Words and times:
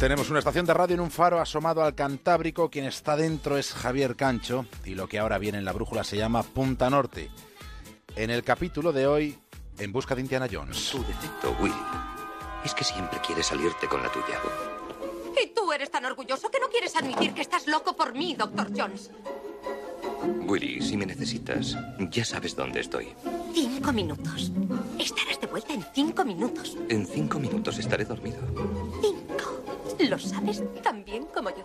Tenemos 0.00 0.30
una 0.30 0.38
estación 0.38 0.64
de 0.64 0.74
radio 0.74 0.94
en 0.94 1.00
un 1.00 1.10
faro 1.10 1.40
asomado 1.40 1.82
al 1.82 1.96
Cantábrico. 1.96 2.70
Quien 2.70 2.84
está 2.84 3.16
dentro 3.16 3.58
es 3.58 3.72
Javier 3.72 4.14
Cancho 4.14 4.64
y 4.84 4.94
lo 4.94 5.08
que 5.08 5.18
ahora 5.18 5.38
viene 5.38 5.58
en 5.58 5.64
la 5.64 5.72
brújula 5.72 6.04
se 6.04 6.16
llama 6.16 6.44
Punta 6.44 6.88
Norte. 6.88 7.30
En 8.14 8.30
el 8.30 8.44
capítulo 8.44 8.92
de 8.92 9.08
hoy, 9.08 9.38
En 9.78 9.92
busca 9.92 10.14
de 10.14 10.20
Indiana 10.20 10.46
Jones. 10.50 10.90
Tu 10.90 10.98
defecto, 10.98 11.56
Willy, 11.60 11.74
es 12.64 12.74
que 12.74 12.84
siempre 12.84 13.20
quieres 13.24 13.46
salirte 13.46 13.86
con 13.88 14.02
la 14.02 14.10
tuya. 14.10 14.40
Y 15.40 15.48
tú 15.48 15.72
eres 15.72 15.90
tan 15.90 16.04
orgulloso 16.04 16.48
que 16.50 16.58
no 16.60 16.68
quieres 16.68 16.96
admitir 16.96 17.32
que 17.32 17.42
estás 17.42 17.66
loco 17.66 17.94
por 17.96 18.12
mí, 18.14 18.34
Doctor 18.36 18.70
Jones. 18.76 19.10
Willy, 20.46 20.80
si 20.80 20.96
me 20.96 21.06
necesitas, 21.06 21.76
ya 22.10 22.24
sabes 22.24 22.56
dónde 22.56 22.80
estoy. 22.80 23.14
Cinco 23.54 23.92
minutos. 23.92 24.50
Estarás 24.98 25.40
de 25.40 25.46
vuelta 25.46 25.74
en 25.74 25.84
cinco 25.94 26.24
minutos. 26.24 26.76
En 26.88 27.06
cinco 27.06 27.38
minutos 27.38 27.78
estaré 27.78 28.04
dormido. 28.04 28.38
Cinco. 29.00 29.37
Lo 29.98 30.18
sabes 30.18 30.62
tan 30.82 31.04
bien 31.04 31.26
como 31.34 31.50
yo. 31.50 31.64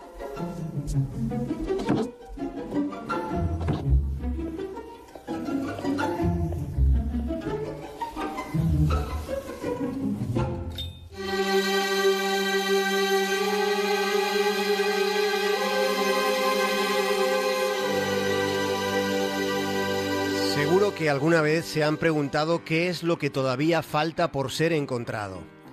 Seguro 20.54 20.94
que 20.94 21.08
alguna 21.08 21.40
vez 21.40 21.64
se 21.64 21.84
han 21.84 21.96
preguntado 21.96 22.64
qué 22.64 22.88
es 22.88 23.02
lo 23.02 23.18
que 23.18 23.30
todavía 23.30 23.82
falta 23.82 24.32
por 24.32 24.50
ser 24.50 24.72
encontrado. 24.72 25.63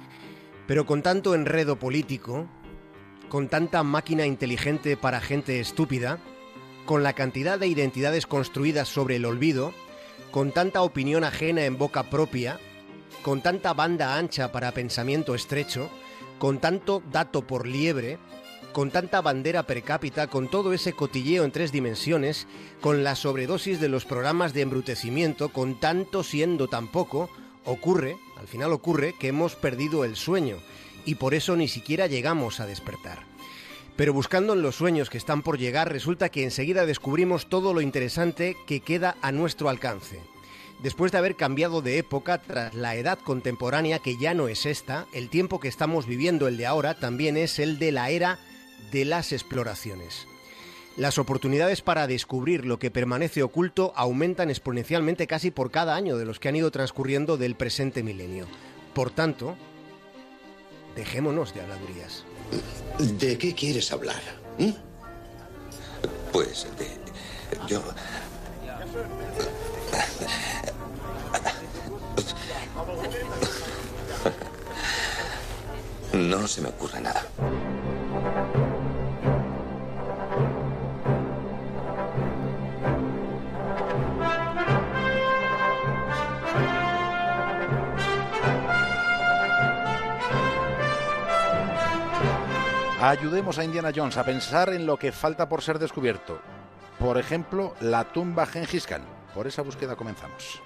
Pero 0.72 0.86
con 0.86 1.02
tanto 1.02 1.36
enredo 1.36 1.76
político, 1.76 2.48
con 3.28 3.50
tanta 3.50 3.84
máquina 3.84 4.26
inteligente 4.26 4.96
para 4.96 5.20
gente 5.20 5.60
estúpida, 5.60 6.18
con 6.86 7.04
la 7.04 7.12
cantidad 7.12 7.60
de 7.60 7.68
identidades 7.68 8.26
construidas 8.26 8.88
sobre 8.88 9.18
el 9.18 9.26
olvido, 9.26 9.74
con 10.32 10.54
tanta 10.54 10.82
opinión 10.82 11.26
ajena 11.26 11.66
en 11.66 11.78
boca 11.78 12.04
propia, 12.04 12.58
con 13.22 13.42
tanta 13.42 13.74
banda 13.74 14.16
ancha 14.18 14.54
para 14.54 14.72
pensamiento 14.72 15.36
estrecho, 15.36 15.90
con 16.40 16.60
tanto 16.60 17.04
dato 17.12 17.46
por 17.46 17.68
liebre, 17.68 18.18
con 18.72 18.92
tanta 18.92 19.20
bandera 19.20 19.64
per 19.64 19.84
cápita, 19.84 20.28
con 20.28 20.50
todo 20.50 20.72
ese 20.72 20.94
cotilleo 20.94 21.44
en 21.44 21.52
tres 21.52 21.74
dimensiones, 21.74 22.48
con 22.80 23.04
la 23.04 23.16
sobredosis 23.16 23.82
de 23.82 23.90
los 23.90 24.06
programas 24.06 24.54
de 24.54 24.62
embrutecimiento, 24.62 25.50
con 25.50 25.82
tanto 25.82 26.24
siendo 26.24 26.70
tan 26.70 26.88
poco, 26.88 27.30
ocurre, 27.66 28.18
al 28.38 28.48
final 28.48 28.72
ocurre, 28.72 29.14
que 29.20 29.28
hemos 29.28 29.56
perdido 29.56 30.04
el 30.04 30.16
sueño 30.16 30.58
y 31.06 31.16
por 31.16 31.34
eso 31.34 31.56
ni 31.56 31.68
siquiera 31.68 32.08
llegamos 32.08 32.60
a 32.60 32.66
despertar. 32.66 33.20
Pero 33.96 34.14
buscando 34.14 34.54
en 34.54 34.62
los 34.62 34.76
sueños 34.76 35.10
que 35.10 35.18
están 35.18 35.42
por 35.42 35.58
llegar, 35.58 35.92
resulta 35.92 36.30
que 36.30 36.44
enseguida 36.44 36.86
descubrimos 36.86 37.48
todo 37.48 37.74
lo 37.74 37.82
interesante 37.82 38.56
que 38.66 38.80
queda 38.80 39.16
a 39.22 39.32
nuestro 39.32 39.70
alcance. 39.70 40.20
Después 40.82 41.12
de 41.12 41.20
haber 41.20 41.36
cambiado 41.36 41.82
de 41.82 42.00
época 42.00 42.42
tras 42.42 42.74
la 42.74 42.96
edad 42.96 43.20
contemporánea, 43.20 44.00
que 44.00 44.18
ya 44.18 44.34
no 44.34 44.48
es 44.48 44.66
esta, 44.66 45.06
el 45.14 45.30
tiempo 45.30 45.60
que 45.60 45.68
estamos 45.68 46.08
viviendo, 46.08 46.48
el 46.48 46.58
de 46.58 46.66
ahora, 46.66 46.96
también 46.96 47.38
es 47.38 47.60
el 47.60 47.78
de 47.78 47.92
la 47.92 48.10
era 48.10 48.40
de 48.92 49.06
las 49.06 49.32
exploraciones. 49.32 50.28
Las 50.98 51.18
oportunidades 51.18 51.82
para 51.82 52.06
descubrir 52.06 52.66
lo 52.66 52.78
que 52.78 52.92
permanece 52.92 53.44
oculto 53.44 53.94
aumentan 53.96 54.50
exponencialmente 54.50 55.26
casi 55.26 55.50
por 55.50 55.72
cada 55.72 55.96
año 55.96 56.18
de 56.18 56.26
los 56.26 56.40
que 56.40 56.50
han 56.50 56.56
ido 56.58 56.70
transcurriendo 56.70 57.38
del 57.38 57.56
presente 57.56 58.04
milenio. 58.04 58.46
Por 58.94 59.10
tanto, 59.10 59.56
dejémonos 60.96 61.54
de 61.54 61.62
habladurías. 61.62 62.26
¿De 63.00 63.38
qué 63.38 63.56
quieres 63.56 63.92
hablar? 63.94 64.22
¿Mm? 64.58 64.72
Pues 66.34 66.68
de. 66.78 66.90
Yo. 67.68 67.82
No 76.14 76.48
se 76.48 76.62
me 76.62 76.70
ocurre 76.70 77.00
nada. 77.00 77.26
Ayudemos 93.02 93.58
a 93.58 93.64
Indiana 93.64 93.92
Jones 93.96 94.16
a 94.18 94.24
pensar 94.24 94.70
en 94.70 94.86
lo 94.86 94.96
que 94.96 95.12
falta 95.12 95.50
por 95.50 95.64
ser 95.64 95.80
descubierto. 95.80 96.40
Por 97.00 97.18
ejemplo, 97.18 97.74
la 97.82 98.04
tumba 98.04 98.46
Gengis 98.46 98.86
Khan. 98.86 99.02
Por 99.34 99.48
esa 99.48 99.64
búsqueda 99.64 99.96
comenzamos. 99.96 100.62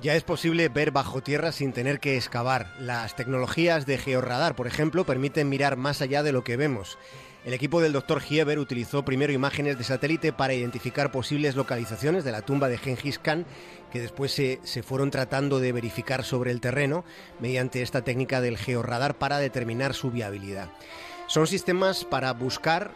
Ya 0.00 0.14
es 0.14 0.22
posible 0.22 0.68
ver 0.68 0.92
bajo 0.92 1.24
tierra 1.24 1.50
sin 1.50 1.72
tener 1.72 1.98
que 1.98 2.16
excavar. 2.16 2.72
Las 2.78 3.16
tecnologías 3.16 3.84
de 3.84 3.98
georradar, 3.98 4.54
por 4.54 4.68
ejemplo, 4.68 5.04
permiten 5.04 5.48
mirar 5.48 5.76
más 5.76 6.02
allá 6.02 6.22
de 6.22 6.30
lo 6.30 6.44
que 6.44 6.56
vemos. 6.56 6.98
El 7.44 7.52
equipo 7.52 7.80
del 7.80 7.92
Dr. 7.92 8.22
Hieber 8.22 8.60
utilizó 8.60 9.04
primero 9.04 9.32
imágenes 9.32 9.76
de 9.76 9.82
satélite 9.82 10.32
para 10.32 10.54
identificar 10.54 11.10
posibles 11.10 11.56
localizaciones 11.56 12.22
de 12.22 12.30
la 12.30 12.42
tumba 12.42 12.68
de 12.68 12.78
Gengis 12.78 13.18
Khan, 13.18 13.44
que 13.90 14.00
después 14.00 14.30
se, 14.30 14.60
se, 14.62 14.84
fueron 14.84 15.10
tratando 15.10 15.58
de 15.58 15.72
verificar 15.72 16.22
sobre 16.22 16.52
el 16.52 16.60
terreno 16.60 17.04
mediante 17.40 17.82
esta 17.82 18.02
técnica 18.02 18.40
del 18.40 18.56
georradar 18.56 19.18
para 19.18 19.38
determinar 19.38 19.94
su 19.94 20.12
viabilidad. 20.12 20.70
Son 21.26 21.48
sistemas 21.48 22.04
para 22.04 22.32
buscar, 22.32 22.92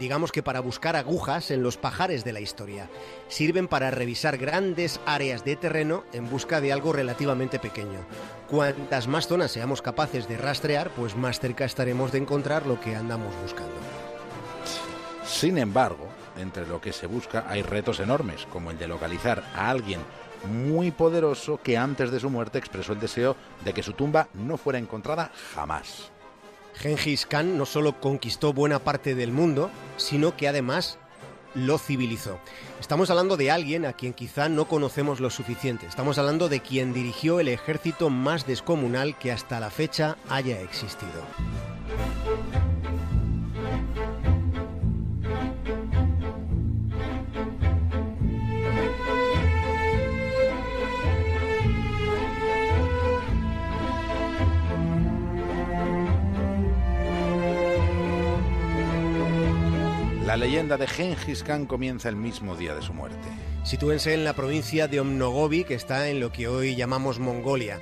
digamos 0.00 0.32
que 0.32 0.42
para 0.42 0.58
buscar 0.58 0.96
agujas 0.96 1.52
en 1.52 1.62
los 1.62 1.76
pajares 1.76 2.24
de 2.24 2.32
la 2.32 2.40
historia. 2.40 2.90
Sirven 3.28 3.68
para 3.68 3.92
revisar 3.92 4.38
grandes 4.38 5.00
áreas 5.06 5.44
de 5.44 5.54
terreno 5.54 6.02
en 6.12 6.28
busca 6.28 6.60
de 6.60 6.72
algo 6.72 6.92
relativamente 6.92 7.60
pequeño. 7.60 8.00
Cuantas 8.50 9.06
más 9.06 9.28
zonas 9.28 9.52
seamos 9.52 9.82
capaces 9.82 10.28
de 10.28 10.36
rastrear, 10.36 10.90
pues 10.90 11.14
más 11.14 11.38
cerca 11.38 11.64
estaremos 11.64 12.10
de 12.10 12.18
encontrar 12.18 12.66
lo 12.66 12.80
que 12.80 12.96
andamos 12.96 13.32
buscando. 13.40 13.72
Sin 15.24 15.56
embargo, 15.56 16.08
entre 16.36 16.66
lo 16.66 16.80
que 16.80 16.92
se 16.92 17.06
busca 17.06 17.44
hay 17.48 17.62
retos 17.62 18.00
enormes, 18.00 18.46
como 18.52 18.72
el 18.72 18.78
de 18.78 18.88
localizar 18.88 19.44
a 19.54 19.70
alguien 19.70 20.00
muy 20.50 20.90
poderoso 20.90 21.60
que 21.62 21.78
antes 21.78 22.10
de 22.10 22.18
su 22.18 22.30
muerte 22.30 22.58
expresó 22.58 22.92
el 22.92 23.00
deseo 23.00 23.36
de 23.64 23.72
que 23.72 23.84
su 23.84 23.92
tumba 23.92 24.28
no 24.34 24.56
fuera 24.56 24.80
encontrada 24.80 25.30
jamás. 25.54 26.10
Gengis 26.76 27.26
Khan 27.26 27.56
no 27.56 27.66
solo 27.66 28.00
conquistó 28.00 28.52
buena 28.52 28.78
parte 28.78 29.14
del 29.14 29.32
mundo, 29.32 29.70
sino 29.96 30.36
que 30.36 30.48
además 30.48 30.98
lo 31.54 31.78
civilizó. 31.78 32.38
Estamos 32.80 33.10
hablando 33.10 33.36
de 33.36 33.50
alguien 33.50 33.86
a 33.86 33.92
quien 33.92 34.12
quizá 34.12 34.48
no 34.48 34.66
conocemos 34.66 35.20
lo 35.20 35.30
suficiente. 35.30 35.86
Estamos 35.86 36.18
hablando 36.18 36.48
de 36.48 36.60
quien 36.60 36.92
dirigió 36.92 37.40
el 37.40 37.48
ejército 37.48 38.10
más 38.10 38.46
descomunal 38.46 39.16
que 39.18 39.32
hasta 39.32 39.60
la 39.60 39.70
fecha 39.70 40.16
haya 40.28 40.60
existido. 40.60 41.22
La 60.34 60.46
leyenda 60.46 60.76
de 60.76 60.88
Gengis 60.88 61.44
Khan 61.44 61.64
comienza 61.64 62.08
el 62.08 62.16
mismo 62.16 62.56
día 62.56 62.74
de 62.74 62.82
su 62.82 62.92
muerte. 62.92 63.28
Sitúense 63.62 64.14
en 64.14 64.24
la 64.24 64.32
provincia 64.32 64.88
de 64.88 64.98
Omnogobi, 64.98 65.62
que 65.62 65.74
está 65.74 66.08
en 66.08 66.18
lo 66.18 66.32
que 66.32 66.48
hoy 66.48 66.74
llamamos 66.74 67.20
Mongolia. 67.20 67.78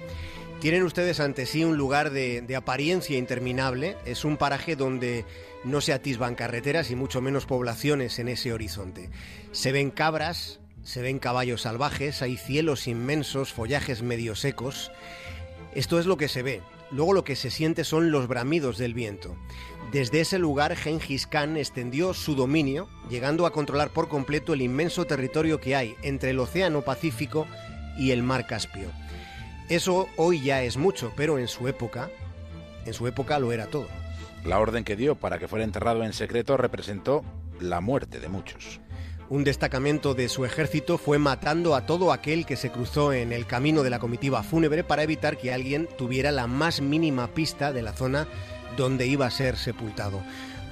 Tienen 0.60 0.82
ustedes 0.82 1.18
ante 1.18 1.46
sí 1.46 1.64
un 1.64 1.78
lugar 1.78 2.10
de, 2.10 2.42
de, 2.42 2.54
apariencia 2.54 3.16
interminable. 3.16 3.96
Es 4.04 4.26
un 4.26 4.36
paraje 4.36 4.76
donde 4.76 5.24
no 5.64 5.80
se 5.80 5.94
atisban 5.94 6.34
carreteras 6.34 6.90
y 6.90 6.94
mucho 6.94 7.22
menos 7.22 7.46
poblaciones 7.46 8.18
en 8.18 8.28
ese 8.28 8.52
horizonte. 8.52 9.08
Se 9.52 9.72
ven 9.72 9.90
cabras, 9.90 10.60
se 10.82 11.00
ven 11.00 11.20
caballos 11.20 11.62
salvajes, 11.62 12.20
hay 12.20 12.36
cielos 12.36 12.86
inmensos, 12.86 13.54
follajes 13.54 14.02
medio 14.02 14.34
secos. 14.34 14.92
Esto 15.74 15.98
es 15.98 16.04
lo 16.04 16.18
que 16.18 16.28
se 16.28 16.42
ve. 16.42 16.60
Luego 16.92 17.14
lo 17.14 17.24
que 17.24 17.36
se 17.36 17.50
siente 17.50 17.84
son 17.84 18.10
los 18.10 18.28
bramidos 18.28 18.78
del 18.78 18.94
viento. 18.94 19.34
Desde 19.92 20.20
ese 20.20 20.38
lugar 20.38 20.76
Gengis 20.76 21.26
Khan 21.26 21.56
extendió 21.56 22.14
su 22.14 22.34
dominio, 22.34 22.88
llegando 23.08 23.46
a 23.46 23.52
controlar 23.52 23.90
por 23.90 24.08
completo 24.08 24.52
el 24.52 24.62
inmenso 24.62 25.06
territorio 25.06 25.60
que 25.60 25.74
hay 25.74 25.96
entre 26.02 26.30
el 26.30 26.38
Océano 26.38 26.82
Pacífico 26.82 27.46
y 27.98 28.10
el 28.10 28.22
Mar 28.22 28.46
Caspio. 28.46 28.90
Eso 29.68 30.08
hoy 30.16 30.42
ya 30.42 30.62
es 30.62 30.76
mucho, 30.76 31.12
pero 31.16 31.38
en 31.38 31.48
su 31.48 31.66
época, 31.66 32.10
en 32.84 32.92
su 32.92 33.06
época 33.06 33.38
lo 33.38 33.52
era 33.52 33.66
todo. 33.66 33.88
La 34.44 34.58
orden 34.58 34.84
que 34.84 34.96
dio 34.96 35.14
para 35.14 35.38
que 35.38 35.48
fuera 35.48 35.64
enterrado 35.64 36.04
en 36.04 36.12
secreto 36.12 36.56
representó 36.56 37.22
la 37.60 37.80
muerte 37.80 38.20
de 38.20 38.28
muchos. 38.28 38.80
Un 39.28 39.44
destacamento 39.44 40.14
de 40.14 40.28
su 40.28 40.44
ejército 40.44 40.98
fue 40.98 41.18
matando 41.18 41.74
a 41.74 41.86
todo 41.86 42.12
aquel 42.12 42.44
que 42.44 42.56
se 42.56 42.70
cruzó 42.70 43.12
en 43.12 43.32
el 43.32 43.46
camino 43.46 43.82
de 43.82 43.90
la 43.90 43.98
comitiva 43.98 44.42
fúnebre 44.42 44.84
para 44.84 45.02
evitar 45.02 45.38
que 45.38 45.52
alguien 45.52 45.88
tuviera 45.96 46.32
la 46.32 46.46
más 46.46 46.80
mínima 46.80 47.28
pista 47.28 47.72
de 47.72 47.82
la 47.82 47.92
zona 47.92 48.28
donde 48.76 49.06
iba 49.06 49.26
a 49.26 49.30
ser 49.30 49.56
sepultado. 49.56 50.22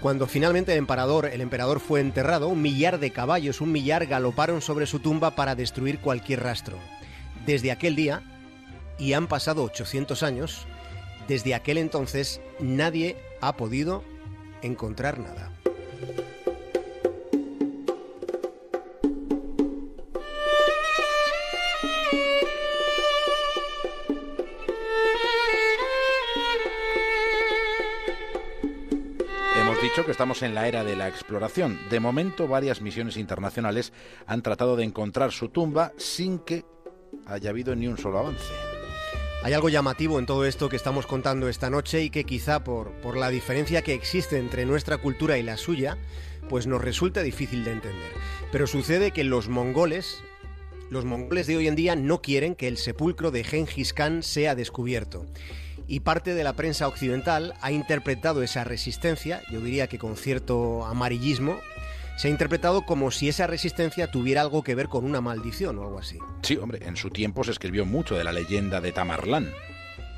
Cuando 0.03 0.27
finalmente 0.27 0.73
el 0.73 0.79
emperador, 0.79 1.27
el 1.27 1.41
emperador 1.41 1.81
fue 1.81 2.01
enterrado, 2.01 2.49
un 2.49 2.63
millar 2.63 2.99
de 2.99 3.11
caballos, 3.11 3.61
un 3.61 3.73
millar 3.73 4.07
galoparon 4.07 4.63
sobre 4.63 4.87
su 4.87 4.99
tumba 4.99 5.33
para 5.33 5.55
destruir 5.55 5.99
cualquier 5.99 6.43
rastro. 6.43 6.79
Desde 7.45 7.71
aquel 7.71 7.97
día, 7.97 8.23
y 8.99 9.13
han 9.13 9.27
pasado 9.27 9.63
800 9.65 10.23
años, 10.23 10.67
desde 11.29 11.55
aquel 11.55 11.79
entonces 11.79 12.41
nadie 12.61 13.17
ha 13.41 13.57
podido 13.57 14.05
encontrar 14.63 15.19
nada. 15.19 15.51
Dicho 30.01 30.07
que 30.07 30.13
estamos 30.13 30.43
en 30.43 30.55
la 30.55 30.67
era 30.67 30.83
de 30.83 30.97
la 30.97 31.09
exploración. 31.09 31.79
De 31.91 32.01
momento, 32.01 32.49
varias 32.49 32.81
misiones 32.81 33.19
internacionales 33.19 33.93
han 34.27 34.41
tratado 34.41 34.77
de 34.77 34.85
encontrar 34.85 35.31
su 35.31 35.51
tumba 35.51 35.93
sin 35.99 36.39
que 36.39 36.65
haya 37.27 37.51
habido 37.51 37.77
ni 37.77 37.87
un 37.87 37.99
solo 37.99 38.19
avance. 38.19 38.55
Hay 39.43 39.53
algo 39.53 39.69
llamativo 39.69 40.19
en 40.19 40.25
todo 40.25 40.47
esto 40.47 40.71
que 40.71 40.77
estamos 40.77 41.07
contando 41.07 41.51
esta 41.51 41.69
noche 41.69 42.03
y 42.03 42.09
que 42.09 42.25
quizá 42.25 42.65
por, 42.65 42.93
por 43.03 43.19
la 43.19 43.29
diferencia 43.29 43.83
que 43.83 43.93
existe 43.93 44.39
entre 44.39 44.65
nuestra 44.65 44.97
cultura 44.97 45.37
y 45.37 45.43
la 45.43 45.59
suya, 45.59 45.99
pues 46.49 46.67
nos 46.67 46.81
resulta 46.81 47.23
difícil 47.23 47.65
de 47.65 47.73
entender. 47.73 48.13
Pero 48.53 48.67
sucede 48.67 49.11
que 49.11 49.25
los 49.25 49.49
mongoles, 49.49 50.23
los 50.89 51.05
mongoles 51.05 51.47
de 51.47 51.59
hoy 51.59 51.69
en 51.69 51.77
día 51.77 51.95
no 51.95 52.23
quieren 52.23 52.55
que 52.55 52.69
el 52.69 52.79
sepulcro 52.79 53.31
de 53.31 53.45
Genghis 53.45 53.93
Khan 53.93 54.23
sea 54.23 54.55
descubierto 54.55 55.27
y 55.91 56.01
parte 56.01 56.35
de 56.35 56.45
la 56.45 56.53
prensa 56.53 56.87
occidental 56.87 57.55
ha 57.61 57.73
interpretado 57.73 58.45
esa 58.45 58.63
resistencia, 58.63 59.43
yo 59.51 59.61
diría 59.61 59.89
que 59.89 59.99
con 59.99 60.17
cierto 60.17 60.87
amarillismo, 60.87 61.59
se 62.17 62.29
ha 62.29 62.31
interpretado 62.31 62.83
como 62.83 63.11
si 63.11 63.29
esa 63.29 63.49
resistencia 63.49 64.09
tuviera 64.09 64.41
algo 64.41 64.63
que 64.63 64.77
ver 64.77 64.87
con 64.87 65.05
una 65.05 65.21
maldición 65.21 65.79
o 65.79 65.83
algo 65.83 65.99
así. 65.99 66.19
Sí, 66.43 66.57
hombre, 66.59 66.87
en 66.87 66.97
su 66.97 67.11
tiempo 67.11 67.43
se 67.43 67.51
escribió 67.51 67.87
mucho 67.87 68.17
de 68.17 68.23
la 68.23 68.31
leyenda 68.31 68.81
de 68.81 68.93
Tamarlán. 68.93 69.51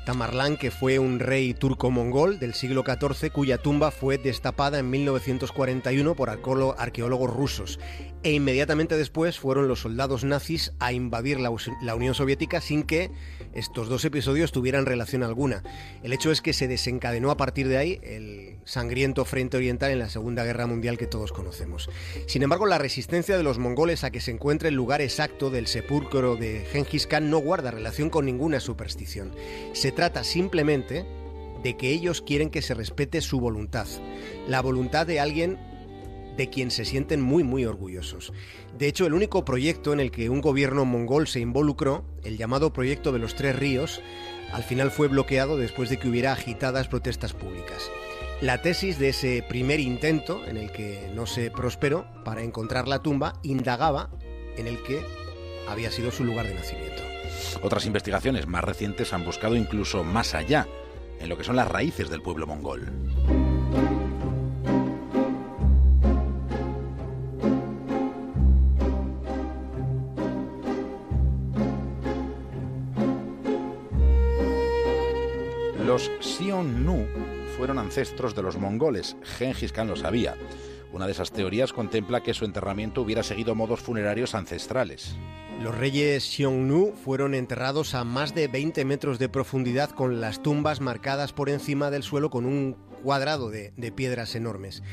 Tamarlán, 0.05 0.57
que 0.57 0.71
fue 0.71 0.99
un 0.99 1.19
rey 1.19 1.53
turco-mongol 1.53 2.39
del 2.39 2.53
siglo 2.53 2.83
XIV, 2.85 3.31
cuya 3.31 3.57
tumba 3.57 3.91
fue 3.91 4.17
destapada 4.17 4.79
en 4.79 4.89
1941 4.89 6.15
por 6.15 6.29
arqueólogos 6.29 7.33
rusos. 7.33 7.79
E 8.23 8.31
inmediatamente 8.31 8.95
después 8.95 9.37
fueron 9.37 9.67
los 9.67 9.81
soldados 9.81 10.23
nazis 10.23 10.71
a 10.79 10.93
invadir 10.93 11.41
la, 11.41 11.49
Unión 11.93 12.15
Soviética 12.15 12.61
sin 12.61 12.83
que 12.83 13.11
estos 13.53 13.89
dos 13.89 14.05
episodios 14.05 14.53
tuvieran 14.53 14.85
relación 14.85 15.23
alguna. 15.23 15.61
El 16.03 16.13
hecho 16.13 16.31
es 16.31 16.41
que 16.41 16.53
se 16.53 16.69
desencadenó 16.69 17.31
a 17.31 17.37
partir 17.37 17.67
de 17.67 17.77
ahí 17.77 17.99
el 18.01 18.57
sangriento 18.63 19.25
frente 19.25 19.57
oriental 19.57 19.91
en 19.91 19.99
la 19.99 20.09
Segunda 20.09 20.45
Guerra 20.45 20.67
Mundial 20.67 20.97
que 20.97 21.05
todos 21.05 21.33
conocemos. 21.33 21.89
Sin 22.27 22.43
embargo, 22.43 22.65
la 22.65 22.77
resistencia 22.77 23.35
de 23.35 23.43
los 23.43 23.59
mongoles 23.59 24.05
a 24.05 24.11
que 24.11 24.21
se 24.21 24.31
encuentre 24.31 24.69
el 24.69 24.75
lugar 24.75 25.01
exacto 25.01 25.49
del 25.49 25.67
sepulcro 25.67 26.37
de 26.37 26.65
Genghis 26.71 27.07
Khan 27.07 27.29
no 27.29 27.39
guarda 27.39 27.71
relación 27.71 28.09
con 28.09 28.25
ninguna 28.25 28.61
superstición. 28.61 29.31
Trata 29.95 30.23
simplemente 30.23 31.05
de 31.63 31.77
que 31.77 31.89
ellos 31.91 32.21
quieren 32.21 32.49
que 32.49 32.61
se 32.61 32.73
respete 32.73 33.21
su 33.21 33.39
voluntad, 33.39 33.87
la 34.47 34.61
voluntad 34.61 35.07
de 35.07 35.19
alguien 35.19 35.57
de 36.37 36.49
quien 36.49 36.71
se 36.71 36.85
sienten 36.85 37.21
muy 37.21 37.43
muy 37.43 37.65
orgullosos. 37.65 38.33
De 38.77 38.87
hecho, 38.87 39.05
el 39.05 39.13
único 39.13 39.45
proyecto 39.45 39.93
en 39.93 39.99
el 39.99 40.11
que 40.11 40.29
un 40.29 40.41
gobierno 40.41 40.83
mongol 40.83 41.27
se 41.27 41.39
involucró, 41.39 42.05
el 42.23 42.37
llamado 42.37 42.73
Proyecto 42.73 43.11
de 43.11 43.19
los 43.19 43.35
Tres 43.35 43.55
Ríos, 43.55 44.01
al 44.51 44.63
final 44.63 44.91
fue 44.91 45.07
bloqueado 45.07 45.57
después 45.57 45.89
de 45.89 45.97
que 45.97 46.07
hubiera 46.07 46.33
agitadas 46.33 46.87
protestas 46.87 47.33
públicas. 47.33 47.89
La 48.41 48.61
tesis 48.61 48.99
de 48.99 49.09
ese 49.09 49.43
primer 49.47 49.79
intento, 49.79 50.45
en 50.45 50.57
el 50.57 50.71
que 50.71 51.09
no 51.13 51.25
se 51.25 51.49
prosperó, 51.49 52.05
para 52.25 52.43
encontrar 52.43 52.87
la 52.87 53.01
tumba, 53.01 53.39
indagaba 53.43 54.09
en 54.57 54.67
el 54.67 54.81
que 54.83 55.01
había 55.67 55.91
sido 55.91 56.11
su 56.11 56.23
lugar 56.23 56.47
de 56.47 56.55
nacimiento. 56.55 57.12
Otras 57.61 57.85
investigaciones 57.85 58.47
más 58.47 58.63
recientes 58.63 59.13
han 59.13 59.23
buscado 59.25 59.55
incluso 59.55 60.03
más 60.03 60.33
allá, 60.33 60.67
en 61.19 61.29
lo 61.29 61.37
que 61.37 61.43
son 61.43 61.55
las 61.55 61.67
raíces 61.67 62.09
del 62.09 62.21
pueblo 62.21 62.47
mongol. 62.47 62.91
Los 75.85 76.09
Xiongnu 76.21 77.05
fueron 77.55 77.77
ancestros 77.77 78.33
de 78.33 78.41
los 78.41 78.57
mongoles. 78.57 79.15
Genghis 79.37 79.71
Khan 79.71 79.87
lo 79.87 79.95
sabía. 79.95 80.35
Una 80.91 81.05
de 81.05 81.11
esas 81.11 81.31
teorías 81.31 81.73
contempla 81.73 82.21
que 82.21 82.33
su 82.33 82.45
enterramiento 82.45 83.01
hubiera 83.01 83.21
seguido 83.21 83.53
modos 83.53 83.79
funerarios 83.79 84.33
ancestrales. 84.33 85.15
Los 85.61 85.77
reyes 85.77 86.25
Xiongnu 86.25 86.93
fueron 86.93 87.33
enterrados 87.33 87.93
a 87.93 88.03
más 88.03 88.35
de 88.35 88.47
20 88.47 88.83
metros 88.85 89.19
de 89.19 89.29
profundidad 89.29 89.91
con 89.91 90.19
las 90.19 90.41
tumbas 90.43 90.81
marcadas 90.81 91.31
por 91.31 91.49
encima 91.49 91.89
del 91.89 92.03
suelo 92.03 92.29
con 92.29 92.45
un 92.45 92.75
cuadrado 93.03 93.49
de, 93.49 93.71
piedras 93.95 94.35
enormes. 94.35 94.83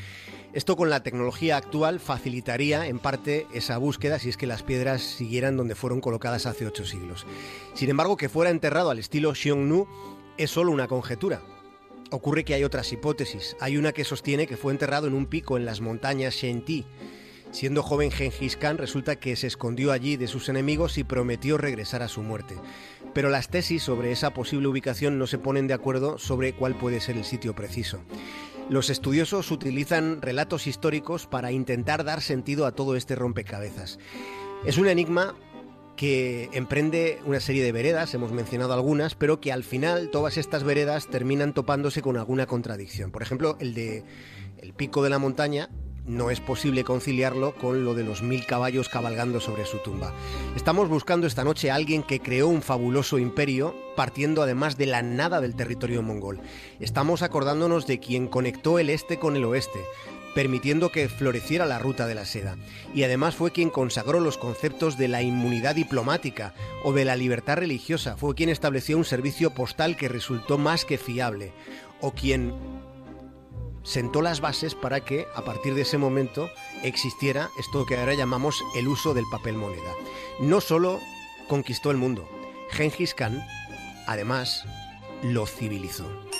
Esto 0.53 0.75
con 0.75 0.89
la 0.89 1.03
tecnología 1.03 1.57
actual 1.57 1.99
facilitaría 1.99 2.87
en 2.87 2.99
parte 2.99 3.47
esa 3.53 3.77
búsqueda 3.77 4.19
si 4.19 4.29
es 4.29 4.37
que 4.37 4.47
las 4.47 4.63
piedras 4.63 5.01
siguieran 5.01 5.57
donde 5.57 5.75
fueron 5.75 6.01
colocadas 6.01 6.45
hace 6.45 6.65
ocho 6.65 6.85
siglos. 6.85 7.25
Sin 7.73 7.89
embargo, 7.89 8.17
que 8.17 8.29
fuera 8.29 8.51
enterrado 8.51 8.89
al 8.89 8.99
estilo 8.99 9.33
Xiongnu 9.33 9.87
es 10.37 10.51
solo 10.51 10.71
una 10.71 10.87
conjetura. 10.87 11.41
Ocurre 12.11 12.43
que 12.43 12.53
hay 12.53 12.65
otras 12.65 12.91
hipótesis. 12.91 13.55
Hay 13.61 13.77
una 13.77 13.93
que 13.93 14.03
sostiene 14.03 14.45
que 14.45 14.57
fue 14.57 14.73
enterrado 14.73 15.07
en 15.07 15.13
un 15.13 15.25
pico 15.25 15.55
en 15.55 15.65
las 15.65 15.79
montañas 15.79 16.35
Shenti. 16.35 16.85
Siendo 17.51 17.83
joven 17.83 18.11
Genghis 18.11 18.55
Khan 18.55 18.77
resulta 18.77 19.17
que 19.17 19.35
se 19.35 19.47
escondió 19.47 19.91
allí 19.91 20.15
de 20.15 20.27
sus 20.27 20.47
enemigos 20.47 20.97
y 20.97 21.03
prometió 21.03 21.57
regresar 21.57 22.01
a 22.01 22.07
su 22.07 22.21
muerte. 22.21 22.55
Pero 23.13 23.29
las 23.29 23.49
tesis 23.49 23.83
sobre 23.83 24.11
esa 24.13 24.33
posible 24.33 24.69
ubicación 24.69 25.19
no 25.19 25.27
se 25.27 25.37
ponen 25.37 25.67
de 25.67 25.73
acuerdo 25.73 26.17
sobre 26.17 26.53
cuál 26.53 26.75
puede 26.75 27.01
ser 27.01 27.17
el 27.17 27.25
sitio 27.25 27.53
preciso. 27.53 27.99
Los 28.69 28.89
estudiosos 28.89 29.51
utilizan 29.51 30.21
relatos 30.21 30.65
históricos 30.65 31.27
para 31.27 31.51
intentar 31.51 32.05
dar 32.05 32.21
sentido 32.21 32.65
a 32.65 32.71
todo 32.71 32.95
este 32.95 33.15
rompecabezas. 33.15 33.99
Es 34.65 34.77
un 34.77 34.87
enigma 34.87 35.35
que 35.97 36.49
emprende 36.53 37.19
una 37.25 37.41
serie 37.41 37.63
de 37.63 37.73
veredas, 37.73 38.13
hemos 38.13 38.31
mencionado 38.31 38.73
algunas, 38.73 39.13
pero 39.13 39.41
que 39.41 39.51
al 39.51 39.65
final 39.65 40.09
todas 40.09 40.37
estas 40.37 40.63
veredas 40.63 41.07
terminan 41.07 41.53
topándose 41.53 42.01
con 42.01 42.15
alguna 42.15 42.45
contradicción. 42.45 43.11
Por 43.11 43.21
ejemplo, 43.21 43.57
el 43.59 43.73
de 43.73 44.05
el 44.61 44.73
pico 44.73 45.03
de 45.03 45.09
la 45.09 45.19
montaña 45.19 45.69
no 46.05 46.29
es 46.29 46.39
posible 46.39 46.83
conciliarlo 46.83 47.55
con 47.55 47.85
lo 47.85 47.93
de 47.93 48.03
los 48.03 48.21
mil 48.21 48.45
caballos 48.45 48.89
cabalgando 48.89 49.39
sobre 49.39 49.65
su 49.65 49.77
tumba. 49.79 50.13
Estamos 50.55 50.89
buscando 50.89 51.27
esta 51.27 51.43
noche 51.43 51.71
a 51.71 51.75
alguien 51.75 52.03
que 52.03 52.19
creó 52.19 52.47
un 52.47 52.61
fabuloso 52.61 53.19
imperio, 53.19 53.75
partiendo 53.95 54.41
además 54.41 54.77
de 54.77 54.87
la 54.87 55.01
nada 55.01 55.41
del 55.41 55.55
territorio 55.55 56.01
mongol. 56.01 56.41
Estamos 56.79 57.21
acordándonos 57.21 57.87
de 57.87 57.99
quien 57.99 58.27
conectó 58.27 58.79
el 58.79 58.89
este 58.89 59.19
con 59.19 59.35
el 59.35 59.45
oeste, 59.45 59.79
permitiendo 60.33 60.91
que 60.91 61.09
floreciera 61.09 61.65
la 61.65 61.79
ruta 61.79 62.07
de 62.07 62.15
la 62.15 62.25
seda. 62.25 62.57
Y 62.93 63.03
además 63.03 63.35
fue 63.35 63.51
quien 63.51 63.69
consagró 63.69 64.19
los 64.19 64.37
conceptos 64.37 64.97
de 64.97 65.07
la 65.07 65.21
inmunidad 65.21 65.75
diplomática 65.75 66.53
o 66.83 66.93
de 66.93 67.05
la 67.05 67.15
libertad 67.15 67.57
religiosa, 67.57 68.17
fue 68.17 68.35
quien 68.35 68.49
estableció 68.49 68.97
un 68.97 69.05
servicio 69.05 69.51
postal 69.51 69.97
que 69.97 70.07
resultó 70.07 70.57
más 70.57 70.85
que 70.85 70.97
fiable, 70.97 71.53
o 71.99 72.11
quien 72.11 72.53
sentó 73.83 74.21
las 74.21 74.41
bases 74.41 74.75
para 74.75 75.01
que 75.01 75.27
a 75.35 75.43
partir 75.43 75.73
de 75.73 75.81
ese 75.81 75.97
momento 75.97 76.49
existiera 76.83 77.49
esto 77.57 77.85
que 77.85 77.97
ahora 77.97 78.13
llamamos 78.13 78.63
el 78.75 78.87
uso 78.87 79.13
del 79.13 79.25
papel 79.31 79.55
moneda. 79.55 79.91
No 80.39 80.61
solo 80.61 80.99
conquistó 81.47 81.91
el 81.91 81.97
mundo, 81.97 82.29
Genghis 82.71 83.13
Khan 83.13 83.43
además 84.07 84.65
lo 85.23 85.45
civilizó. 85.45 86.30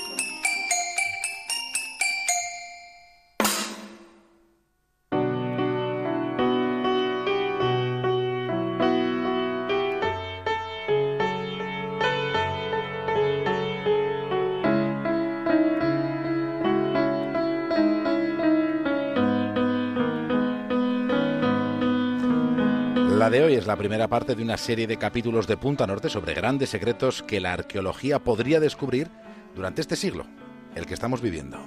De 23.31 23.43
hoy 23.45 23.55
es 23.55 23.65
la 23.65 23.77
primera 23.77 24.09
parte 24.09 24.35
de 24.35 24.43
una 24.43 24.57
serie 24.57 24.87
de 24.87 24.97
capítulos 24.97 25.47
de 25.47 25.55
Punta 25.55 25.87
Norte 25.87 26.09
sobre 26.09 26.33
grandes 26.33 26.69
secretos 26.69 27.23
que 27.23 27.39
la 27.39 27.53
arqueología 27.53 28.19
podría 28.19 28.59
descubrir 28.59 29.09
durante 29.55 29.79
este 29.79 29.95
siglo, 29.95 30.25
el 30.75 30.85
que 30.85 30.93
estamos 30.93 31.21
viviendo. 31.21 31.57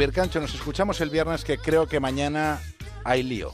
Javier 0.00 0.14
Cancho, 0.14 0.40
nos 0.40 0.54
escuchamos 0.54 0.98
el 1.02 1.10
viernes 1.10 1.44
que 1.44 1.58
creo 1.58 1.86
que 1.86 2.00
mañana 2.00 2.58
hay 3.04 3.22
lío. 3.22 3.52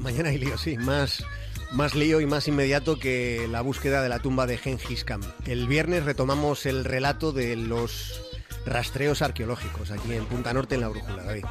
Mañana 0.00 0.30
hay 0.30 0.38
lío, 0.38 0.58
sí, 0.58 0.76
más, 0.76 1.24
más 1.70 1.94
lío 1.94 2.20
y 2.20 2.26
más 2.26 2.48
inmediato 2.48 2.98
que 2.98 3.46
la 3.48 3.60
búsqueda 3.60 4.02
de 4.02 4.08
la 4.08 4.18
tumba 4.18 4.46
de 4.46 4.58
Gengis 4.58 5.04
Khan. 5.04 5.20
El 5.44 5.68
viernes 5.68 6.04
retomamos 6.04 6.66
el 6.66 6.84
relato 6.84 7.30
de 7.30 7.54
los 7.54 8.20
rastreos 8.66 9.22
arqueológicos 9.22 9.92
aquí 9.92 10.14
en 10.14 10.24
Punta 10.26 10.52
Norte 10.52 10.74
en 10.74 10.80
la 10.80 10.88
Brújula, 10.88 11.22
David. 11.22 11.44